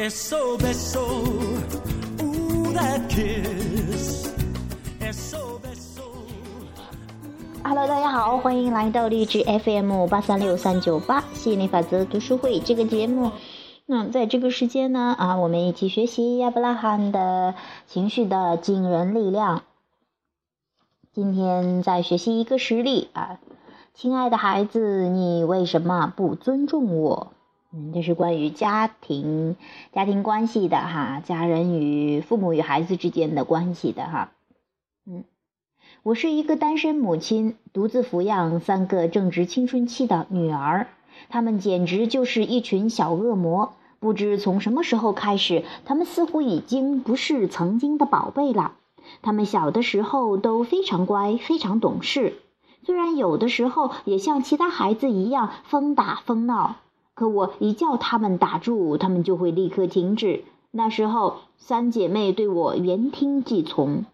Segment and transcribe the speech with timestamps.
[0.00, 1.04] Eso beso,
[2.22, 4.32] ooh, that kiss.
[4.98, 6.04] Eso beso.
[7.62, 13.32] Hello，大家好，欢迎来到励志 FM 八三六三九八吸引力法则读书会这个节目。
[13.84, 17.54] 那在这个时间呢，啊，我们一起学习亚伯拉罕的
[17.86, 19.64] 情绪的惊人力量。
[21.12, 23.38] 今天再学习一个实例啊，
[23.92, 27.34] 亲爱的孩子，你为什么不尊重我？
[27.72, 29.56] 嗯，这是关于家庭、
[29.92, 34.32] 家庭关系的哈，家人与父母与孩子之间的关系的哈。
[35.06, 35.22] 嗯，
[36.02, 40.88] 我是一个单身母亲，独自抚养三个正值青春期的女儿，
[41.28, 43.74] 他们简直就是一群小恶魔。
[44.00, 48.72] 不知从什么时候开始，他们似乎已经不是曾经的宝贝了。
[49.22, 52.34] 他们小的时候都非常乖，非常懂事，
[52.84, 56.76] 虽然有的时候也像其他孩子一样疯打疯闹，
[57.20, 60.42] 可我一叫他们打住，他们就会立刻停止。
[60.70, 64.06] 那时候，三姐妹对我言听计从，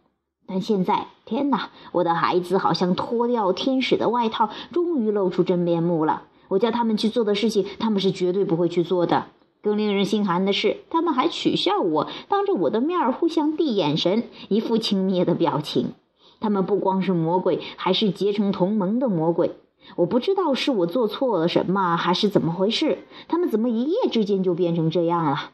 [0.48, 1.70] 但现在，天哪！
[1.92, 6.24] 我的孩子好像脱掉天使的外套，终于露出真面目了。
[6.48, 9.26] 我叫他们去做的事情，他们是绝对不会去做的。
[9.62, 15.92] 更令人心寒的是，他们还取笑我，当着我的面儿互相递眼神，一副轻蔑的表情。
[16.40, 19.52] 他们不光是魔鬼，还是结成同盟的魔鬼。
[19.94, 22.98] 我不知道是我做错了什么，还是怎么回事。
[23.28, 25.52] 他们怎么一夜之间就变成这样了？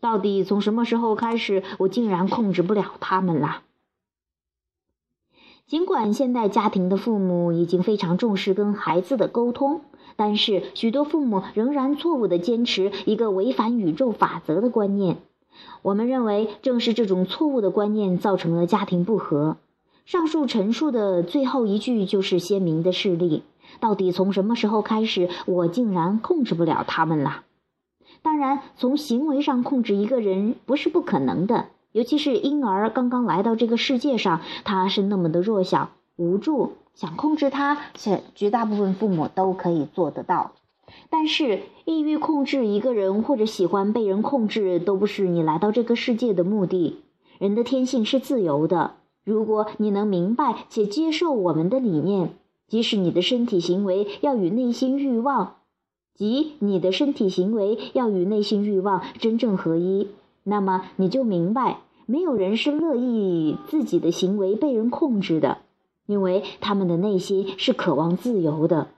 [0.00, 3.62] 到底从什么时候开始，我竟然控制不了他们了？
[5.66, 9.80] 尽管现代家庭的父母已经非常重视跟孩子的沟通。
[10.16, 15.16] 但是，许多父母仍然错误地坚持一个违反宇宙法则的观念。
[15.82, 19.56] 我们认为，正是这种错误的观念造成了家庭不和。
[20.04, 23.42] 上述陈述的最后一句就是鲜明的事例。
[23.80, 27.42] 到底从什么时候开始，我竟然控制不了他们了？
[28.22, 36.72] 当然，从行为上控制一个人不是不可能的，尤其是婴儿刚刚来到这个世界上，他是那么的弱小、无助。
[36.94, 40.52] 想控制他，且绝大部分父母都可以做得到。
[41.10, 47.00] 但是，抑郁控制一个人，或者喜欢被人控制，都不是你来到这个世界的目的。
[47.38, 48.92] 人的天性是自由的。
[49.24, 52.30] 如果你能明白且接受我们的理念，
[52.68, 55.56] 即使你的身体行为要与内心欲望，
[56.14, 60.08] 即你的身体行为要与内心欲望真正合一，
[60.42, 65.58] 那么你就明白，没有人是乐意自己的行为被人控制的。
[66.06, 68.88] 因为他们的内心是渴望自由的，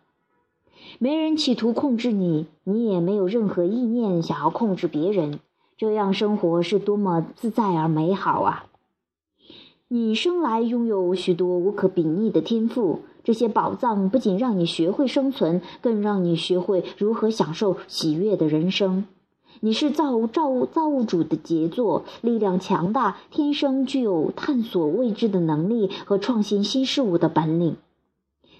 [0.98, 5.38] 没人企图控制你，你也没有任何意念想要控制别人。
[5.77, 8.66] 这样生活是多么自在而美好啊！
[9.87, 19.05] 你生来拥有许多无可比拟的天赋，这些宝藏不仅让你学会生存，更让你学会如何享受喜悦的人生。
[19.59, 27.75] 你是造造物造物主的杰作，力量强大，天生具有探索未知的能力和创新新事物的本领。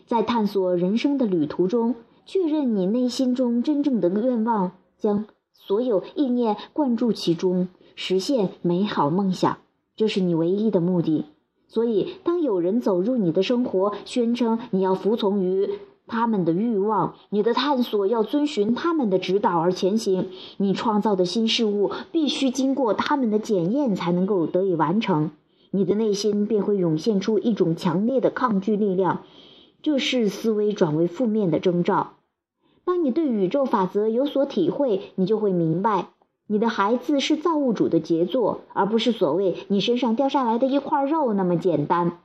[0.05, 1.95] 在探索人生的旅途中，
[2.25, 9.59] 确认你内心中真正的愿望，将所有意念灌注其中，实现美好梦想，
[9.95, 11.27] 这是你唯一的目的。
[11.69, 15.71] 所以，当有人走入你的生活，宣称你要服从于。
[16.09, 20.29] 他们的欲望，你的探索要遵循他们的指导而前行。
[20.57, 25.33] 你创造的新事物必须经过他们的检验才能够得以完成。
[25.73, 29.25] 你的内心便会涌现出一种强烈的抗拒力量，
[29.83, 32.13] 这是思维转为负面的征兆。
[32.85, 36.11] 当你对宇宙法则有所体会，你就会明白，
[36.49, 42.21] 你的孩子是造物主的杰作，而不是所谓你身上掉下来的一块肉那么简单。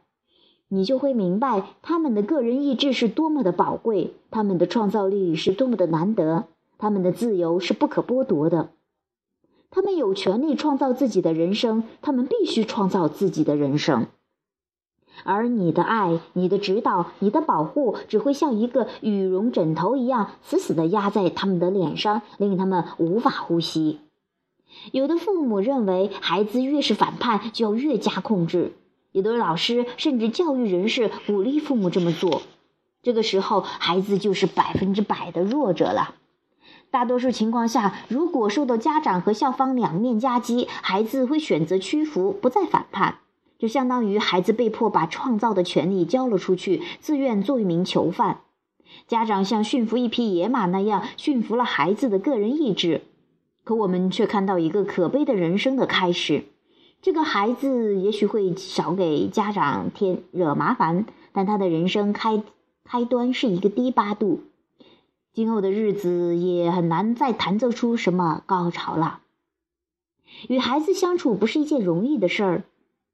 [0.67, 6.45] 你就会明白，他们的个人意志是多么的宝贵，他们的创造力是多么的难得，
[6.77, 8.69] 他们的自由是不可剥夺的。
[9.71, 14.05] 他们有权利创造自己的人生，他们必须创造自己的人生。
[15.23, 23.99] 而你的爱、你的指导、你的保护，只会像一个羽绒枕头一样，死死地压在他们的脸上，令他们无法呼吸。
[24.91, 28.73] 有的父母认为，孩子越是反叛，就要越加控制。
[29.11, 32.41] 有的老师甚至教育人士鼓励父母这么做，
[33.03, 36.15] 这个时候孩子就是百分之百的弱者了。
[36.89, 43.19] 大多数情况下，如果受到家长和校方两面夹击，孩子会选择屈服，不再反叛。
[43.57, 48.41] 就相当于孩子被迫把创造的权利交了出去，自愿做一名囚犯。
[49.07, 53.03] 家长像驯服一匹野马那样驯服了孩子的个人意志，
[53.63, 56.45] 可我们却看到一个可悲的人生的开始。
[57.01, 62.43] 这个孩子也许会少给家长添惹麻烦，但他的人生开
[62.83, 64.41] 开端是一个低八度，
[65.33, 69.21] 今后的日子也很难再弹奏出什么高潮了。
[70.47, 72.63] 与孩子相处不是一件容易的事儿。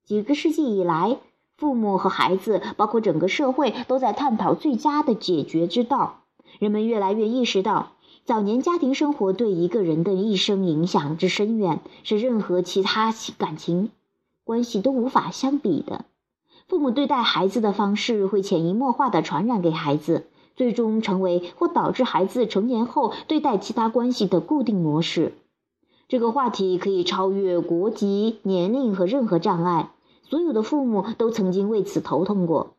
[0.06, 1.18] 几个世纪以来，
[1.58, 6.22] 父母和孩子，包括整个社会，都在探讨最佳的解决之道。
[6.60, 7.94] 人们越来越意识到，
[8.28, 13.90] 早年家庭生活对一个人的一生影响之深远，是任何其他感情
[14.44, 16.04] 关系都无法相比的。
[16.68, 20.26] 父母对待孩子的方式，会潜移默化地传染给孩子，
[20.58, 25.32] 最终成为或导致孩子成年后对待其他关系的固定模式。
[26.10, 29.94] 这个话题可以超越国籍、年龄和任何障碍。
[30.30, 32.74] 所有的父母都曾经为此头痛过。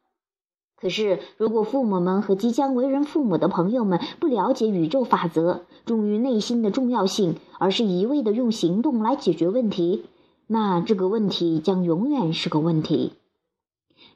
[0.81, 10.05] 可是，如果父母们和即将为人父母的朋友们不了解宇宙法则、忠于内心的重要性，而是一味的用行动来解决问题，
[10.47, 13.15] 那这个问题将永远是个问题。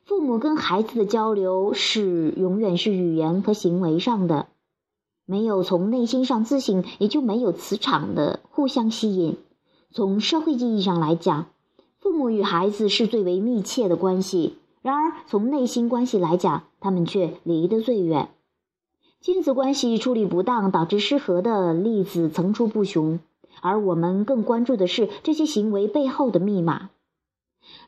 [0.05, 4.47] 父母跟孩子的交流是永远是语言和行为上的，
[5.27, 9.37] 没有从内心上自信，也就没有磁场的互相吸引。
[9.91, 11.47] 从社会意义上来讲。
[11.99, 18.29] 父母与孩子是最为密切的关系，然而从内心关系来讲，他们却离得最远。
[19.21, 23.21] 亲子关系处理不当导致失和的例子层出不穷，
[23.61, 26.91] 而我们更关注的是这些行为背后的密码。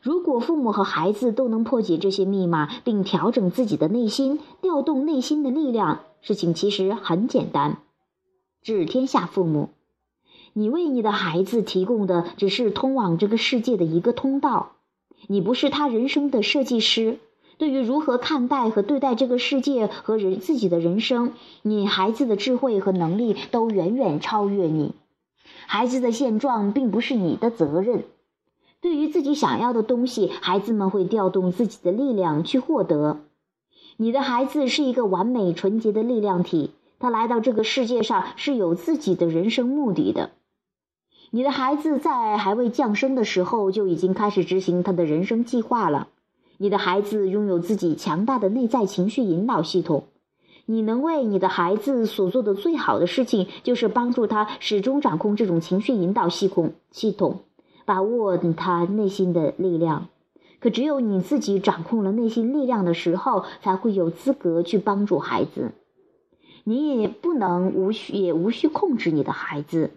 [0.01, 7.79] 如果父母和孩子都能破解这些密码，并调整自己的内心，调动内心的力量，事情其实很简单。
[8.63, 9.71] 治天下父母。
[10.53, 14.74] 你为你的孩子提供的只是通往这个世界的一个通道，
[15.27, 17.19] 你不是他人生的设计师。
[17.57, 21.33] 对于如何看待和对待这个世界和人自己的人生，
[21.63, 24.93] 你孩子的智慧和能力都远远超越你。
[25.67, 28.05] 孩子的现状并不是你的责任。
[28.81, 33.21] 对于自己想要的东西，孩子们会调动自己的力量去获得。
[33.97, 40.33] 你的孩子是一个完美纯洁的力量体，他来到这个世界上是有自己的人生目的的。
[41.31, 46.09] 你的孩子在还未降生的时候就已经开始执行他的人生计划了。
[46.59, 50.05] 你的孩子拥有自己强大的内在情绪引导系统。
[50.67, 57.41] 你能为你的孩子所做的最好的事情，就是帮助他始终掌控这种情绪引导系统系统，
[57.85, 60.07] 把握他内心的力量。
[60.61, 65.73] 可只有你自己掌控了内心力量的时候，才会有资格去帮助孩子。
[66.63, 69.91] 你也不能无需也无需控制你的孩子。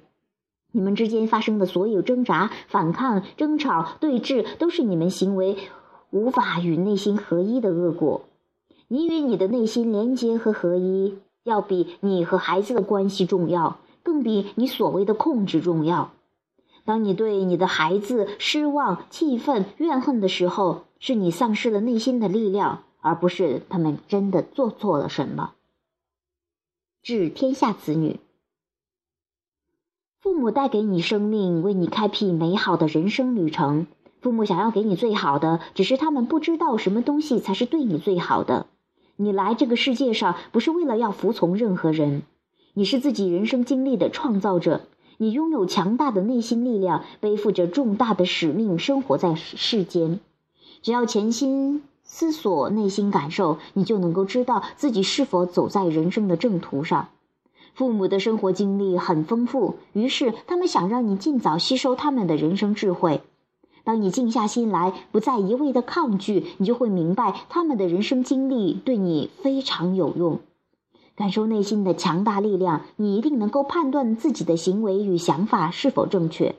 [0.78, 5.58] 你们之间发生的所有挣扎、反抗、争吵、对峙，都是你们行为
[6.12, 8.26] 无法与内心合一的恶果。
[8.88, 16.12] 你与你的内心连接和合一，要比你和孩子的关系重要，更比你所谓的控制重要。
[16.86, 25.54] 当你对你的孩子失望、气愤、怨恨的时候，是你丧失了内心的力量，而不是他们真的做错了什么。
[27.02, 28.20] 致天下子女。
[30.28, 33.88] 父母带给你生命，为你开辟美好的人生旅程。
[34.20, 38.66] 父母想要给你最好的，只是他们不知道什么东西才是对你最好的。
[39.16, 42.24] 你来这个世界上不是为了要服从任何人，
[42.74, 44.82] 你是自己人生经历的创造者。
[45.16, 50.20] 你拥有强大的内心力量，背负着重大的使命，生活在世间。
[50.82, 57.08] 只要潜心思索内心感受，你就能够知道自己是否走在人生的正途上。
[57.78, 63.22] 父母的生活经历很丰富，于是他们想让你尽早吸收他们的人生智慧。
[63.84, 70.40] 当你静下心来，不再一味的抗拒，你就会明白他们的人生经历对你非常有用。
[71.16, 76.56] 感受内心的强大力量，你一定能够判断自己的行为与想法是否正确。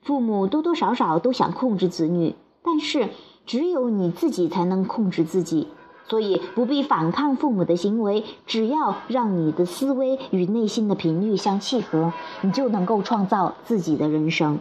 [0.00, 3.10] 父母多多少少都想控制子女，但是
[3.44, 5.68] 只有你自己才能控制自己。
[6.10, 12.12] 所以不必反抗父母的行为，只要让你的思维与内心的频率相契合，
[12.42, 14.58] 你就能够创造自己的人生。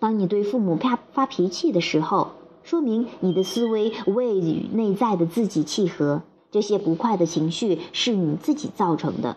[0.00, 2.32] 当你对父母发发脾气的时候，
[2.64, 9.36] 说明你的思维未与内在的自己契合，这些不快的情绪是你自己造成的。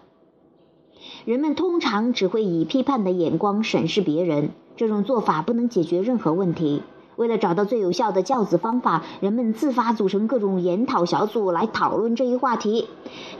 [1.25, 6.81] 人们通常只会以批判的眼光审视别人，这种做法不能解决任何问题。
[7.15, 12.87] 为了找到最有效的教子方法，人们自发组成各种研讨小组来讨论这一话题。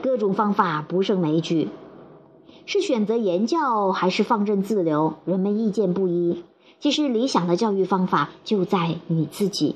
[0.02, 1.70] 各种方法不胜枚举，
[2.66, 6.44] 是选择言教还是放任自流，人们意见不一。
[6.80, 9.76] 其实，理想的教育方法就在你自己，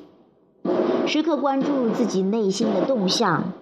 [1.06, 3.54] 时刻关注自己内心的动向，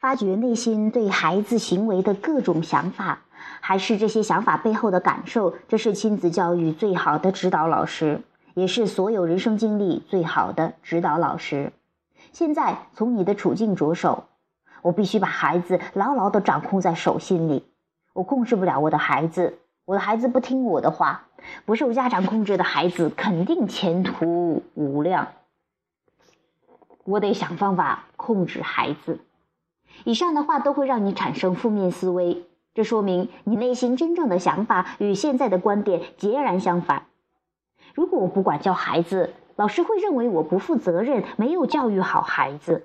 [0.00, 3.24] 发掘内心对孩子行为的各种想法，
[3.60, 5.52] 还是这些想法背后的感受。
[5.68, 8.22] 这是亲子教育最好的指导老师。
[8.54, 11.72] 也是所有人生经历最好的指导老师。
[12.32, 14.24] 现在从你的处境着手，
[14.82, 17.64] 我必须把孩子牢牢地掌控在手心里。
[18.14, 21.28] 我控制不了我的孩子，我的孩子不听我的话，
[21.64, 25.28] 不受家长控制的孩子肯定前途无量。
[27.04, 29.20] 我得想方法控制孩子。
[30.04, 37.06] 以上的话都会让你产生负面思维，这说明你内心真正的想法与现在的观点截然相反。
[37.94, 42.84] 如果我不管教孩子，老师会认为我不负责任，没有教育好孩子。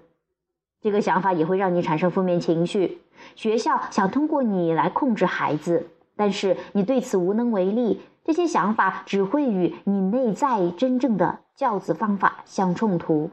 [0.82, 3.02] 这个想法也会让你产生负面情绪。
[3.36, 8.02] 学校想通过你来控制孩子，但是你对此无能为力。
[8.24, 13.32] 这些想法只会与你内在真正的教子方法相冲突。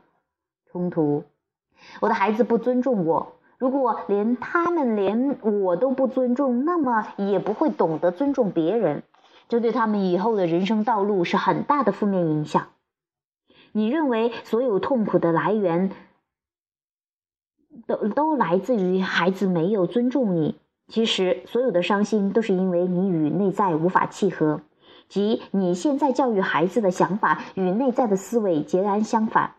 [0.71, 1.25] 冲突，
[2.01, 3.33] 我的孩子不尊重我。
[3.59, 9.03] 如果连他们连我都不尊重，那么也不会懂得尊重别人。
[9.49, 12.69] 这对他们以后的人生道路是很大的负面影响。
[13.73, 15.91] 你认为所有痛苦的来源
[17.87, 20.57] 都都来自于孩子没有尊重你？
[20.87, 24.61] 其实，所有的伤心都是因为你与内在无法契合。
[25.09, 29.55] 即你现在教育孩子的想法与内在的思维截然相反，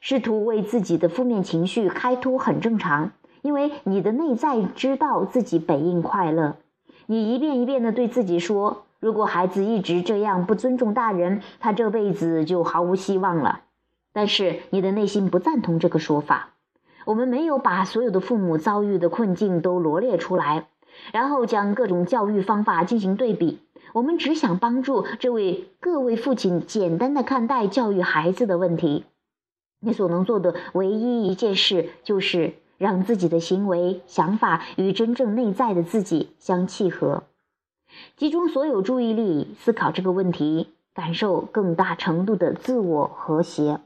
[0.00, 3.12] 试图为自己的负面情绪开脱很正常，
[3.42, 6.56] 因为你的内在知道自己本应快乐。
[7.06, 13.62] 你一遍一遍的对自己说：“如果孩子一直这样不尊重大人，他这辈子就毫无希望了。”
[14.14, 16.50] 但是你的内心不赞同这个说法。
[17.04, 20.68] 我们没有把所有的父母遭遇的困境都罗列出来，
[21.12, 23.58] 然后将各种教育方法进行对比。
[23.92, 29.04] 我们只想帮助这位各位父亲简单的看待教育孩子的问题。
[29.80, 37.24] 你所能做的唯一一件事，就是让自己的行为、想法与真正内在的自己相契合，
[38.16, 43.80] 集中所有注意力思考这个问题，感受更大程度的自我和谐，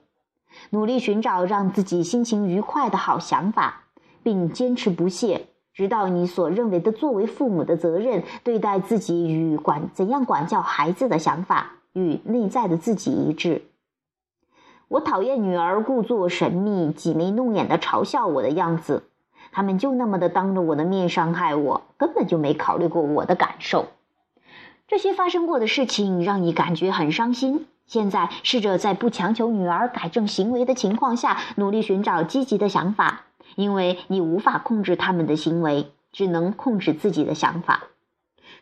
[0.71, 3.85] 努力寻找让自己心情愉快的好想法，
[4.23, 5.47] 并坚持不懈。
[5.75, 13.63] 直到你所认为的作为父母的责任，对待自己与管怎样管教孩子的想法与内在的自己一致。
[14.89, 19.03] 我讨厌女儿故作神秘、挤眉弄眼的嘲笑我的样子，
[19.53, 23.87] 他们就那么的当着我的面伤害我，根本就没考虑过我的感受。
[24.89, 27.67] 这些发生过的事情让你感觉很伤心。
[27.87, 33.23] 现在试着在不强求女儿改正行为的情况下，努力寻找积极的想法。
[33.55, 37.85] 因为你无法控制他们的行为，只能控制自己的想法。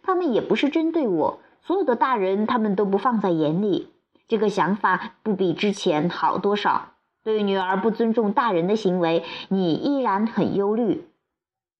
[0.02, 3.88] 他们也不是针对我，所有的大人他们都不放在眼里。
[4.28, 6.92] 这个想法不比之前好多少。
[7.22, 11.06] 对女儿不尊重大人的行为，你依然很忧虑。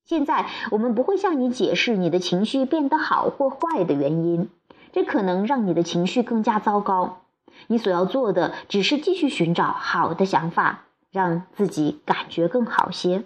[0.05, 4.49] 现在我们不会向你解释你的情绪变得好或坏的原因，
[4.93, 7.23] 这可能让你的情绪更加糟糕。
[7.67, 10.85] 你所要做的只是继续寻找好的想法。
[11.15, 13.23] 让自己感觉更好些。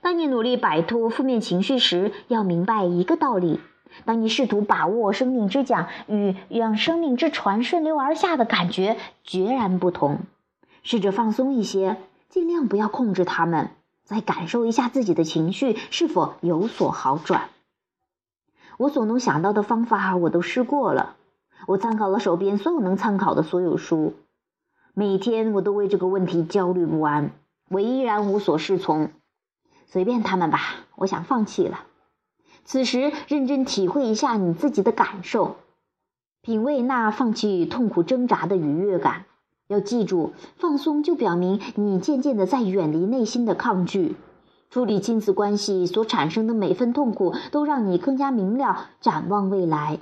[0.00, 3.58] 当你努力摆脱负面情绪时，要明白一个道理：
[4.04, 10.20] 当你试图把握生命之桨与让生命之船顺流而下的感觉截然不同。
[10.84, 11.96] 试着放松一些，
[12.28, 13.70] 尽量不要控制他们，
[14.08, 17.50] 再感受一下自己的情绪是否有所好转。
[18.78, 21.16] 我所能想到的方法我都试过了，
[21.66, 24.14] 我参考了手边所有能参考的所有书。
[24.94, 27.32] 每天我都为这个问题焦虑不安，
[27.68, 29.10] 我依然无所适从。
[29.84, 30.58] 随便他们吧，
[30.94, 31.84] 我想放弃了。
[32.64, 35.56] 此时认真体会一下你自己的感受，
[36.40, 39.26] 品味那放弃痛苦挣扎的愉悦感。
[39.68, 44.16] 要记住，放松就表明你渐渐的在远离内心的抗拒。
[44.70, 50.00] 处理亲子关系所产生的每份痛苦，都让你更加明了展望未来。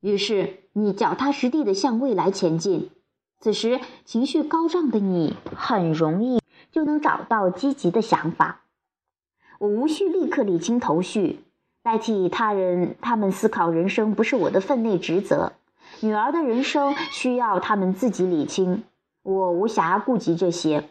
[0.00, 2.90] 于是你脚踏实地的向未来前进。
[3.40, 6.40] 此时情绪高涨的你，很容易
[6.72, 8.62] 就能找到积极的想法。
[9.58, 11.44] 我无需立刻理清头绪，
[11.82, 15.52] 代替他人，他们思考人生不是我的分内职责。
[16.00, 18.84] 女儿的人生需要他们自己理清，
[19.24, 20.84] 我无暇顾及这些。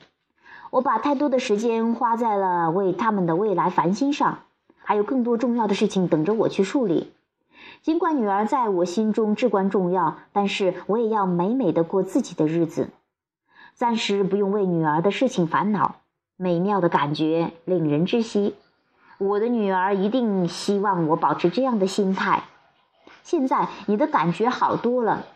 [0.72, 4.40] 我把太多的时间花在了为他们的未来烦心上，
[4.84, 7.13] 还有更多重要的事情等着我去处理。
[7.84, 12.90] 尽管女儿在我心中至关重要，但是我也要美美的过自己的日子，
[13.75, 15.98] 暂时不用为女儿的事情烦恼。
[16.36, 18.56] 美妙的感觉令人窒息。
[19.20, 22.46] 我的女儿一定希望我保持这样的心态。
[23.22, 25.28] 现在你的感觉好多了，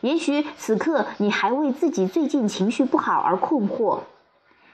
[0.00, 4.00] 也许此刻你还为自己最近情绪不好而困惑。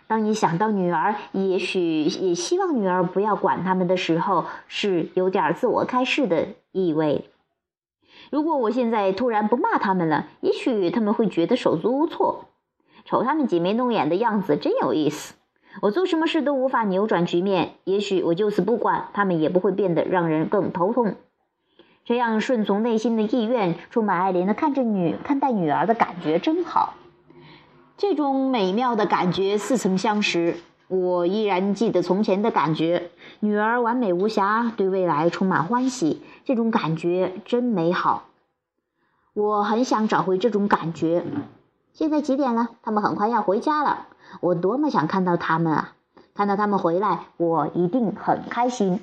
[0.07, 7.31] 当你想到女儿，也许也希望女儿不要管他们的时候，是有点自我开示的意味。
[8.31, 12.47] 如果我现在突然不骂他们了，也许他们会觉得手足无措。
[13.05, 15.35] 瞅他们挤眉弄眼的样子，真有意思。
[15.83, 21.15] 我做什么事都无法扭转局面，也许我就此不管他们，也不会变得让人更头痛。
[22.05, 26.95] 这样顺从内心的意愿，充满爱怜的看着女看待女儿的感觉真好。
[27.97, 30.57] 这种美妙的感觉似曾相识，
[30.89, 33.11] 我依然记得从前的感觉。
[33.41, 38.25] 女儿完美无瑕，对未来充满欢喜，这种感觉真美好。
[39.35, 41.25] 我很想找回这种感觉。
[41.93, 42.71] 现在几点了？
[42.83, 44.07] 他们很快要回家了。
[44.41, 45.93] 我多么想看到他们啊！
[46.35, 49.01] 看到他们回来，我一定很开心。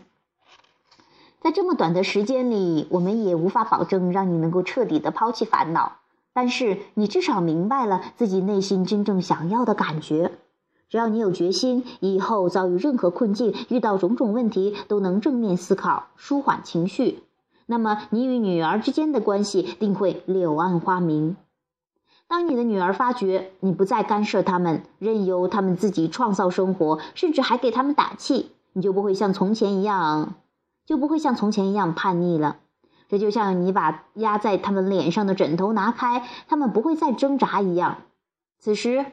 [1.42, 5.98] 在这么短的时间里，我们也无法保证让你能够彻底的抛弃烦恼。
[6.34, 10.34] 但是你至少明白了自己内心真正想要的感觉。
[10.90, 17.24] 只要你有决心，以后遭遇任何困境，遇到种种问题，都能正面思考，舒缓情绪。
[17.66, 21.36] 那么你与女儿之间的关系定会柳暗花明。
[22.30, 30.36] 当你的女儿发觉你不再干涉他们，任由他们自己创造生活，甚至还给他们打气，你就不会像从前一样，
[30.88, 32.58] 就不会像从前一样叛逆了。
[33.10, 38.00] 这就像你把压在他们脸上的枕头拿开，他们不会再挣扎一样。
[38.60, 39.06] 此时，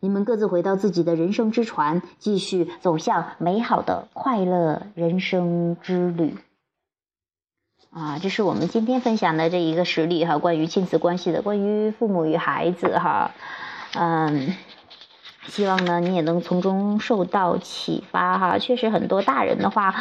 [0.00, 6.36] 你们各自回到自己的人生之船，继续走向美好的快乐人生之旅。
[7.90, 13.30] 啊，这是我们今天分享的这一个实例哈，关于亲子关系的，关于父母与孩子哈。
[13.94, 14.54] 嗯，
[15.46, 18.58] 希望呢你也能从中受到启发哈。
[18.58, 19.94] 确实，很多大人的话。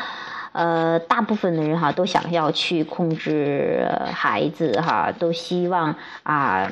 [0.57, 6.67] 呃，大部分的人哈都想要去控制孩子哈，都希望啊，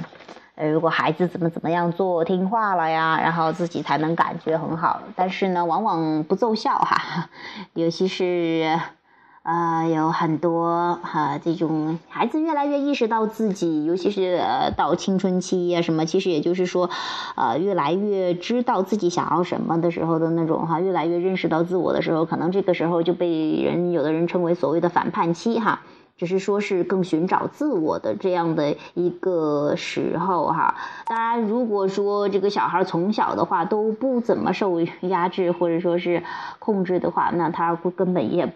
[0.56, 5.04] 如果孩子怎么怎么样做听话了呀，然后自己才能感觉很好。
[5.16, 7.30] 但是呢，往往不奏效哈，
[7.76, 8.80] 尤其是。
[9.46, 16.90] 啊，有很多哈，这种孩子越来越意识到自己，尤其是呃到青春期呀什么，其实也就是说，
[17.36, 25.82] 呃，越来越知道自己想要什么的时候的那种哈，越来越认识到自我的时候，可能这个时候就被人有的人称为所谓的反叛期哈，
[26.18, 30.76] 只是说是更寻找自我的这样的一个时候哈。
[31.06, 36.24] 当然，如果说这个小孩从小的话都不怎么受压制或者说是
[36.60, 38.54] 控制的话，那他根本也。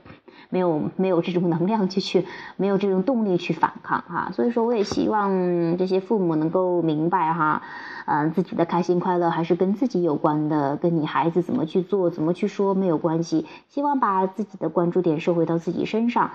[0.51, 7.61] 没有没有这种能量去去，没有这种动力去反抗哈，所以说我也希望这些父母能够明白哈，
[8.05, 16.31] 嗯，自己的开心快乐还是跟自己有关的，跟你孩子怎么去做怎么去说没有关系，希望把自己的关注点收回到自己身上。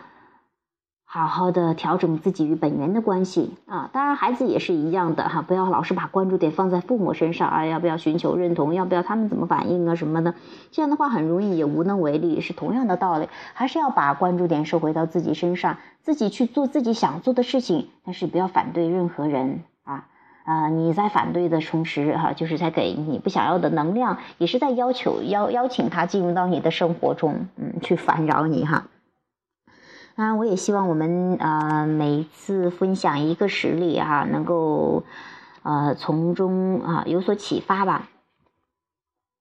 [1.14, 10.35] 好好的调整自己与本源的关系啊，当然孩子也是一样的哈，不要老是把关注点放在父母身上啊，要不要寻求认同，要不要他们怎么反应啊什么的，
[10.72, 20.07] 这样的话很容易也无能为力，是同样的道理，还是要把关注点收回到自己身上，自己去做自己想做的事情，但是不要反对任何人啊
[20.42, 28.87] 啊，你在反对的同时哈，就是在给你不想要的能量，也是在要求邀邀请他进入到你的生活中，嗯，去烦扰你哈。
[30.16, 35.03] 当然，我也希望我们呃每一次分享一个实例哈，能够
[35.64, 38.09] 呃从中啊有所启发吧。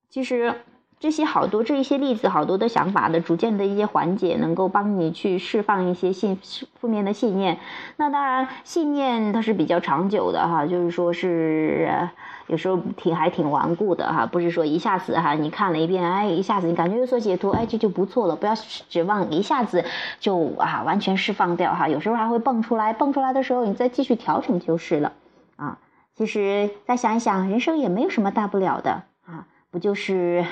[0.10, 0.56] 其实
[1.04, 6.40] 这些好多这一些例子，好多的想法的逐渐的一些缓解，能够帮你去释放一些信
[6.80, 7.60] 负面的信念。
[7.98, 12.10] 那当然，信念它是比较长久的哈，就是说是。
[12.48, 18.36] 有时候挺还挺顽固的哈，不是说一下子哈，你看了一遍，哎，一下子你感觉有所解脱，哎，这就不错了。
[18.36, 19.84] 不要指望一下子
[20.20, 25.12] 就啊完全释放掉哈，有时候还会蹦出来，蹦出来的时候你再继续调整就是了
[25.58, 25.80] 啊。
[26.16, 30.46] 其实再想一想，人生也没有什么大不了的啊，不就是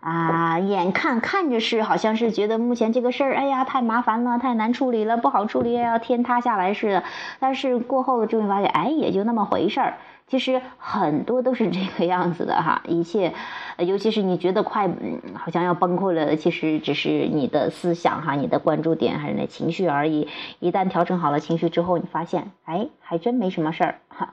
[0.00, 7.04] 啊，眼看看着是好像是觉得目前这个事儿，哎呀太麻烦了，太难处理了，不好处理，要天塌下来似的。
[7.38, 9.98] 但是过后终于发现，哎，也就那么回事儿。
[10.26, 13.34] 其实很多都是这个样子的哈，一切，
[13.78, 20.28] 尤其是你觉得快，嗯好像要崩溃了，其实只是你的思想哈，你的关注点还是那情绪而已。
[20.60, 24.32] 一旦调整好了情绪之后，你发现，哎，还真没什么事儿哈。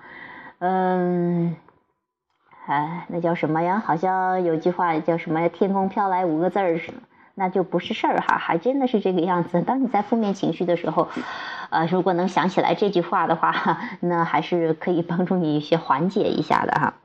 [0.59, 1.55] 嗯，
[2.67, 3.81] 哎，那叫什么呀？
[3.85, 6.93] 好像有句话叫什么“天空飘来五个字儿”是。
[7.39, 9.61] 那就不是事儿哈，还真的是这个样子。
[9.61, 11.07] 当你在负面情绪的时候，
[11.69, 16.95] 呃，如果能想起来这句话的话，那还是可以帮助你一些缓解一下的哈。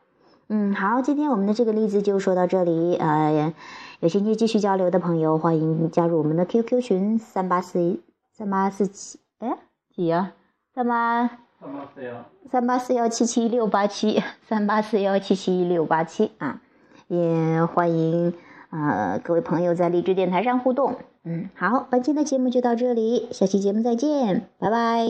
[0.48, 2.96] 嗯，好，今天我们的这个例子就说到这里。
[2.96, 3.52] 呃，
[4.00, 8.00] 有兴趣继续交流的朋友，欢迎加入我们的 QQ 群三八四
[8.32, 9.58] 三八四七，哎，
[9.94, 10.32] 几呀？
[10.74, 11.28] 三八
[11.62, 16.60] 三八四幺三八四幺七七六八七 三八四幺七七六八七啊，
[17.06, 18.34] 也欢迎。
[18.70, 25.06] 呃，各位朋友在励志电台上互动，嗯，好，本期的节目就到这里，下期节目再见，拜拜。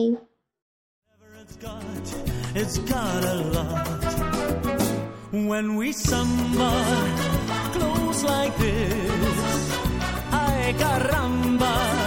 [10.77, 12.02] the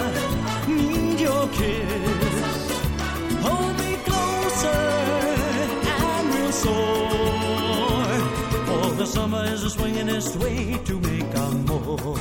[9.67, 12.17] the swingingest way to make amor.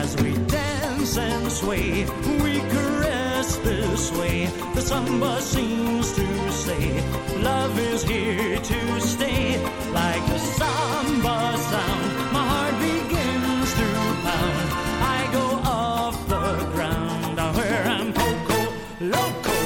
[0.00, 2.04] As we dance and sway,
[2.44, 4.44] we caress this way.
[4.74, 6.84] The samba seems to say,
[7.40, 9.58] Love is here to stay.
[9.92, 11.38] Like the samba
[11.70, 12.06] sound,
[12.36, 13.88] my heart begins to
[14.26, 14.68] pound.
[15.16, 18.60] I go off the ground, where I'm poco
[19.00, 19.58] loco.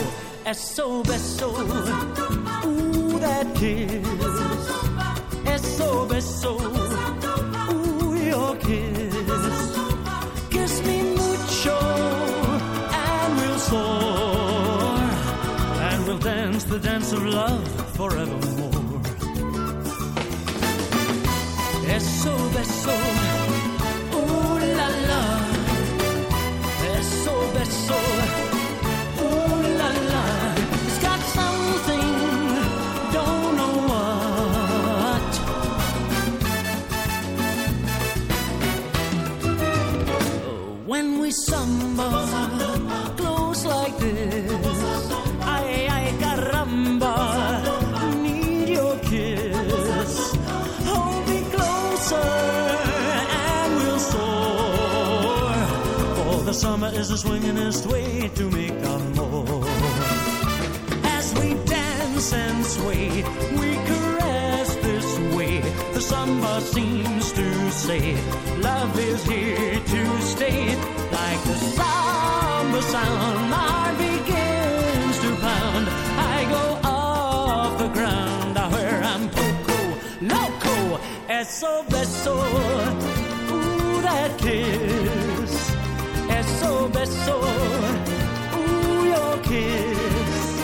[0.46, 1.48] Eso beso,
[2.66, 4.09] ooh that kiss.
[57.00, 59.64] Is the swingingest way to make amor.
[61.16, 63.08] As we dance and sway,
[63.60, 65.60] we caress this way.
[65.94, 68.02] The samba seems to say,
[68.58, 70.76] Love is here to stay.
[71.18, 75.86] Like the samba sound, my heart begins to pound.
[76.34, 79.78] I go off the ground, I where I'm poco
[80.34, 81.00] loco.
[81.28, 82.36] Eso beso,
[83.54, 85.19] ooh that kiss.
[86.60, 87.40] Eso beso,
[88.54, 90.60] ooh your kiss.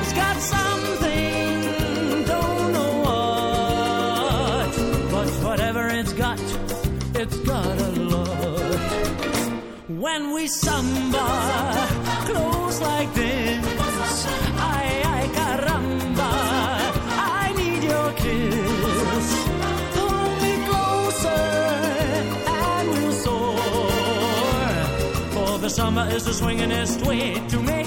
[0.00, 4.72] It's got something, don't know what,
[5.12, 6.40] but whatever it's got,
[7.14, 8.80] it's got a lot.
[9.88, 11.28] When we samba
[12.24, 13.31] close like this,
[26.14, 27.81] is the swingingest way to make